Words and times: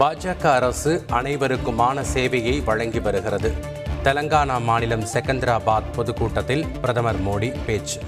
பாஜக 0.00 0.44
அரசு 0.52 1.04
அனைவருக்குமான 1.08 2.04
சேவையை 2.14 2.64
வழங்கி 2.64 3.00
வருகிறது. 3.00 3.54
தெலங்கானா 4.04 4.62
மாநிலம் 4.62 5.04
செகந்திராபாத் 5.14 5.92
பொதுக்கூட்டத்தில் 5.92 6.66
பிரதமர் 6.80 7.22
மோடி 7.26 7.64
பேச்சு. 7.66 8.00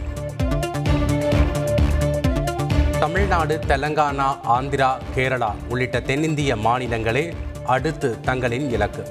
தமிழ்நாடு 3.01 3.61
தெலங்கானா 3.69 4.29
ஆந்திரா 4.49 4.91
கேரளா 5.15 5.55
உள்ளிட்ட 5.69 6.01
தென்னிந்திய 6.01 6.57
மாநிலங்களே 6.57 7.33
அடுத்து 7.65 8.21
தங்களின் 8.21 8.71
இலக்கு. 8.71 9.07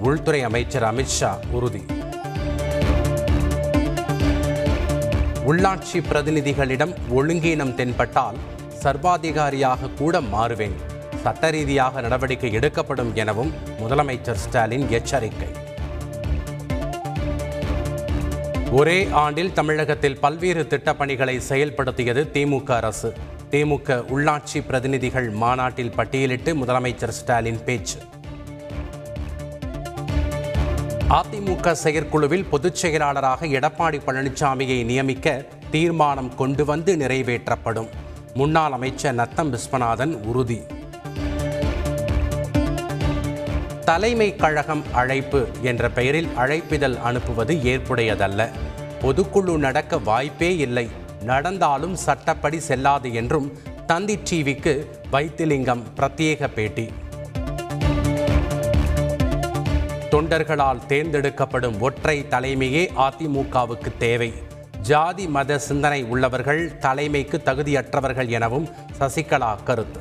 உள்துறை 0.00 0.42
அமைச்சர் 0.42 0.82
அமித்ஷா 0.82 1.32
உறுதி. 1.50 1.84
உள்ளாட்சி 5.46 6.00
பிரதிநிதிகளிடம் 6.12 6.94
ஒழுங்கீனம் 7.14 7.74
தென்பட்டால் 7.74 8.36
சர்வாதிகாரியாக 8.82 9.94
கூட 9.98 10.20
மாறுவேன். 10.20 10.89
சட்ட 11.22 11.50
ரீதியாக 11.50 12.00
நடவடிக்கை 12.00 12.52
எடுக்கப்படும் 12.52 13.14
எனவும் 13.14 13.52
முதலமைச்சர் 13.80 14.40
ஸ்டாலின் 14.44 14.88
எச்சரிக்கை. 14.88 15.48
ஒரே 18.72 19.08
ஆண்டில் 19.12 19.52
தமிழகத்தில் 19.52 20.18
பல்வேறு 20.18 20.66
திட்டப்பணிகளை 20.68 21.40
செயல்படுத்தியது 21.48 22.22
திமுக 22.34 22.72
அரசு. 22.72 23.12
திமுக 23.50 24.04
உள்ளாட்சி 24.14 24.64
பிரதிநிதிகள் 24.66 25.30
மாநாட்டில் 25.30 25.92
பட்டியலிட்டு 25.96 26.54
முதலமைச்சர் 26.54 27.08
ஸ்டாலின் 27.08 27.64
பேச்சு. 27.64 27.98
அதிமுக 31.08 31.72
செயற்குழுவில் 31.72 32.44
பொதுச் 32.44 32.74
செயலாளராக 32.74 33.46
எடப்பாடி 33.46 34.00
பழனிசாமியை 34.06 34.84
நியமிக்க 34.84 35.44
தீர்மானம் 35.70 36.34
கொண்டு 36.34 36.64
வந்து 36.64 36.96
நிறைவேற்றப்படும். 36.96 37.88
முன்னாள் 38.34 38.72
அமைச்சர் 38.72 39.14
நத்தம் 39.14 39.52
விஸ்வநாதன் 39.52 40.14
உறுதி. 40.22 40.62
தலைமை 43.90 44.36
கழகம் 44.36 44.82
அழைப்பு 44.92 45.48
என்ற 45.62 45.90
பெயரில் 45.90 46.28
அழைப்பிதழ் 46.36 46.98
அனுப்புவது 47.00 47.54
ஏற்புடையதல்ல. 47.54 48.48
பொதுக்குழு 49.00 49.56
நடக்க 49.56 49.98
வாய்ப்பே 49.98 50.56
இல்லை. 50.56 50.88
நடந்தாலும் 51.22 51.96
சட்டப்படி 51.96 52.58
செல்லாது 52.58 53.14
என்றும் 53.14 53.58
தந்தி 53.86 54.18
டிவிக்கு 54.30 54.86
வைத்திலிங்கம் 55.10 55.82
பிரத்யேக 55.96 56.48
பேட்டி. 56.48 56.92
தொண்டர்களால் 60.10 60.86
தேர்ந்தெடுக்கப்படும் 60.86 61.80
ஒற்றை 61.80 62.26
தலைமையே 62.30 62.88
அதிமுகவுக்கு 62.96 63.96
தேவை. 63.98 64.32
ஜாதி 64.80 65.28
மத 65.28 65.58
சிந்தனை 65.58 66.04
உள்ளவர்கள் 66.04 66.78
தலைமைக்கு 66.78 67.40
தகுதியற்றவர்கள் 67.44 68.28
எனவும் 68.28 68.68
சசிகலா 68.98 69.62
கருத்து. 69.64 70.00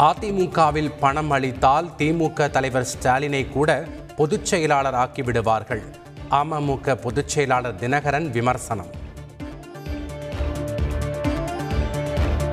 அதிமுகவில் 0.00 0.92
பணம் 1.00 1.30
அளித்தால் 1.30 1.90
திமுக 1.98 2.50
தலைவர் 2.50 2.86
ஸ்டாலினை 2.86 3.48
கூட 3.48 3.88
பொதுச் 4.16 4.44
செயலாளர் 4.44 4.94
ஆக்கி 4.94 5.22
விடுவார்கள். 5.22 5.82
அமமுக 6.30 6.94
பொதுச் 6.94 7.28
செயலாளர் 7.28 7.74
தினகரன் 7.74 8.30
விமர்சனம். 8.30 8.86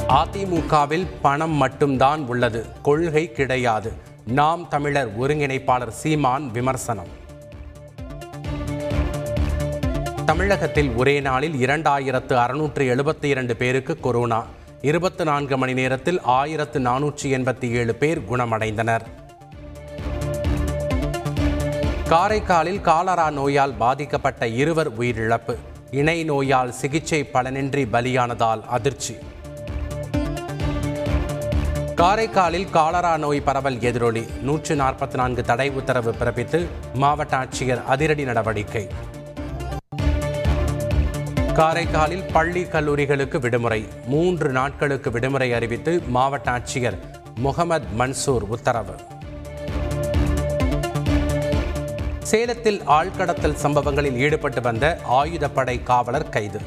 அதிமுகவில் 0.09 1.07
பணம் 1.21 1.51
மட்டும்தான் 1.51 2.27
உள்ளது. 2.27 2.65
கொள்கை 2.81 3.31
கிடையாது. 3.31 3.93
நாம் 4.25 4.67
தமிழர் 4.67 5.19
ஒருங்கிணைப்பாளர் 5.19 5.89
சீமான் 5.89 6.51
விமர்சனம். 6.51 7.07
தமிழகத்தில் 10.25 10.93
ஒரே 10.95 11.19
நாளில் 11.19 11.67
இரண்டாயிரத்து 11.67 12.33
அறுநூற்று 12.33 12.95
எழுபத்தி 12.95 13.25
இரண்டு 13.25 13.55
பேருக்கு 13.55 13.99
கொரோனா. 13.99 14.45
இருபத்தி 14.81 15.23
நான்கு 15.23 15.57
மணி 15.57 15.73
நேரத்தில் 15.73 16.21
ஆயிரத்து 16.21 16.79
நானூற்றி 16.79 17.23
எண்பத்தி 17.23 17.69
ஏழு 17.69 17.95
பேர் 17.95 18.19
குணமடைந்தனர். 18.19 19.01
காரைக்காலில் 22.09 22.81
காலரா 22.81 23.31
நோயால் 23.31 23.73
பாதிக்கப்பட்ட 23.73 24.47
இருவர் 24.47 24.99
உயிரிழப்பு. 24.99 25.55
இணை 25.91 26.23
நோயால் 26.23 26.71
சிகிச்சை 26.71 27.29
பலனின்றி 27.33 27.85
பலியானதால் 27.85 28.61
அதிர்ச்சி. 28.61 29.17
காரைக்காலில் 31.95 32.69
காலரா 32.69 33.17
நோய் 33.17 33.41
பரவல் 33.41 33.79
எதிரொலி. 33.79 34.25
நூற்று 34.41 34.75
நாற்பத்தி 34.75 35.13
நான்கு 35.13 35.43
தடை 35.43 35.69
உத்தரவு 35.69 36.15
பிறப்பித்து 36.19 36.65
மாவட்ட 36.93 37.37
ஆட்சியர் 37.37 37.85
அதிரடி 37.85 38.23
நடவடிக்கை. 38.23 38.87
காரைக்காலில் 41.57 42.23
பள்ளி 42.33 42.63
கல்லூரிகளுக்கு 42.63 43.39
விடுமுறை. 43.39 43.85
மூன்று 44.05 44.49
நாட்களுக்கு 44.49 45.11
விடுமுறை 45.11 45.53
அறிவித்து 45.53 46.01
மாவட்ட 46.07 46.51
ஆட்சியர் 46.51 46.97
முகமது 47.35 47.85
மன்சூர் 47.99 48.45
உத்தரவு. 48.47 48.95
சேலத்தில் 52.23 52.81
ஆழ்கடத்தல் 52.81 53.53
சம்பவங்களில் 53.53 54.17
ஈடுபட்டு 54.17 54.61
வந்த 54.61 54.99
ஆயுதப்படை 55.11 55.83
காவலர் 55.83 56.29
கைது. 56.29 56.59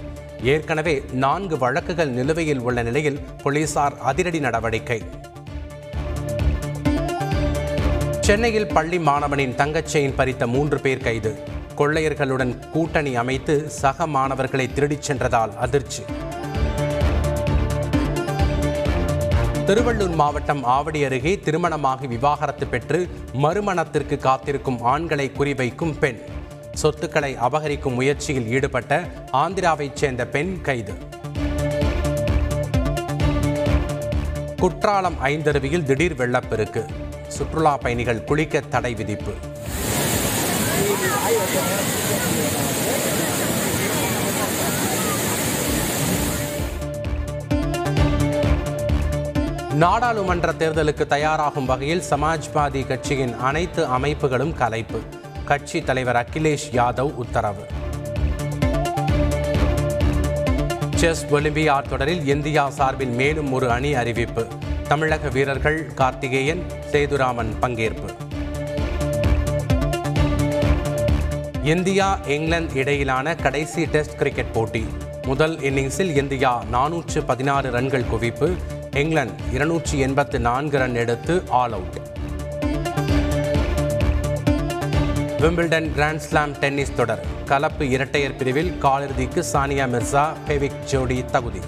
ஏற்கனவே 0.42 1.02
நான்கு 1.12 1.58
வழக்குகள் 1.58 2.08
நிலுவையில் 2.08 2.60
உள்ள 2.60 2.82
நிலையில் 2.82 3.20
போலீசார் 3.42 3.98
அதிரடி 3.98 4.40
நடவடிக்கை. 4.40 5.02
சென்னையில் 8.20 8.66
பள்ளி 8.66 8.98
மாணவனின் 8.98 9.56
தங்கச்செயின் 9.56 10.16
பறித்த 10.16 10.46
மூன்று 10.46 10.80
பேர் 10.80 11.06
கைது. 11.08 11.58
கொள்ளையர்களுடன் 11.80 12.70
கூட்டணி 12.70 13.16
அமைத்து 13.16 13.70
சக 13.70 14.06
மாணவர்களை 14.06 14.72
திருடிச் 14.72 15.02
சென்றதால் 15.02 15.58
அதிர்ச்சி. 15.58 16.02
திருவள்ளூர் 19.66 20.14
மாவட்டம் 20.14 20.64
ஆவடி 20.64 21.04
அருகே 21.04 21.40
திருமணமாகி 21.40 22.06
விவாகரத்து 22.06 22.66
பெற்று 22.66 23.10
மறுமணத்திற்கு 23.32 24.18
காத்திருக்கும் 24.18 24.82
ஆண்களை 24.82 25.32
குறிவைக்கும் 25.38 25.98
பெண். 25.98 26.20
சொத்துக்களை 26.72 27.36
அபகரிக்கும் 27.36 27.94
முயற்சியில் 27.94 28.48
ஈடுபட்ட 28.48 29.10
ஆந்திராவைச் 29.32 29.96
சேர்ந்த 29.96 30.26
பெண் 30.26 30.60
கைது. 30.60 30.94
குற்றாலம் 34.56 35.14
ஐந்தருவியில் 35.24 35.82
திடீர் 35.82 36.16
வெள்ளப்பெருக்கு. 36.16 36.84
சுற்றுலா 37.28 37.76
பயணிகள் 37.76 38.24
குளிக்க 38.24 38.60
தடை 38.60 38.94
விதிப்பு. 38.94 39.32
நாடாளுமன்ற 49.74 50.52
தேர்தலுக்கு 50.52 51.06
தயாராகும் 51.06 51.64
வகையில் 51.64 52.02
சமாஜ்வாதி 52.10 52.86
கட்சியின் 52.86 53.38
அனைத்து 53.38 53.86
அமைப்புகளும் 53.86 54.54
கலைப்பு. 54.58 55.00
கட்சி 55.44 55.82
தலைவர் 55.82 56.16
அகிலேஷ் 56.16 56.66
யாதவ் 56.72 57.14
உத்தரவு. 57.14 57.64
செஸ் 60.94 61.26
ஒலிம்பியாட் 61.30 61.88
தொடரில் 61.88 62.26
இந்தியா 62.26 62.70
சார்பில் 62.70 63.08
மேலும் 63.08 63.52
ஒரு 63.52 63.70
அணி 63.70 63.94
அறிவிப்பு. 63.94 64.46
தமிழக 64.88 65.28
வீரர்கள் 65.28 65.94
கார்த்திகேயன் 65.94 66.62
சேதுராமன் 66.90 67.54
பங்கேற்பு. 67.60 68.19
இந்தியா 71.72 72.06
இங்கிலாந்து 72.34 72.74
இடையிலான 72.80 73.34
கடைசி 73.44 73.82
டெஸ்ட் 73.94 74.14
கிரிக்கெட் 74.20 74.52
போட்டி. 74.52 74.82
முதல் 75.26 75.54
இன்னிங்ஸில் 75.68 76.12
இந்தியா 76.20 76.52
நானூற்று 76.72 77.20
பதினாறு 77.26 77.68
ரன்கள் 77.70 78.06
குவிப்பு 78.12 78.48
இங்கிலாந்து 79.00 79.44
இருநூற்றி 79.52 79.98
எண்பத்து 79.98 80.38
நான்கு 80.46 80.78
ரன் 80.82 80.96
எடுத்து 81.02 81.34
all 81.60 81.74
out. 81.78 81.98
Wimbledon 85.42 85.90
grand 85.98 86.24
slam 86.28 86.54
tennis 86.62 86.96
தொடர் 86.96 87.24
கலப்பு 87.44 87.86
இரட்டையர் 87.96 88.38
பிரிவில் 88.40 88.72
காலிறுதிக்கு 88.82 89.44
சானியா 89.52 89.88
மிர்சா 89.96 90.24
பெவிக் 90.48 90.80
ஜோடி 90.92 91.20
தகுதி. 91.36 91.62